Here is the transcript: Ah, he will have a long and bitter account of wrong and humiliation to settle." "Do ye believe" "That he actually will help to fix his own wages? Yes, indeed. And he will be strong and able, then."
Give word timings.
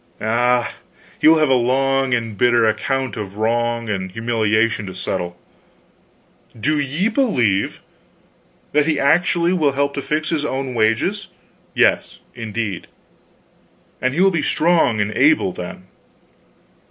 Ah, 0.19 0.77
he 1.19 1.27
will 1.27 1.37
have 1.37 1.51
a 1.51 1.53
long 1.53 2.11
and 2.11 2.35
bitter 2.35 2.65
account 2.65 3.15
of 3.17 3.37
wrong 3.37 3.87
and 3.87 4.11
humiliation 4.11 4.87
to 4.87 4.95
settle." 4.95 5.37
"Do 6.59 6.79
ye 6.79 7.07
believe" 7.07 7.81
"That 8.73 8.87
he 8.87 8.99
actually 8.99 9.53
will 9.53 9.73
help 9.73 9.93
to 9.93 10.01
fix 10.01 10.31
his 10.31 10.43
own 10.43 10.73
wages? 10.73 11.27
Yes, 11.75 12.17
indeed. 12.33 12.87
And 14.01 14.15
he 14.15 14.21
will 14.21 14.31
be 14.31 14.41
strong 14.41 14.99
and 14.99 15.11
able, 15.11 15.51
then." 15.51 15.85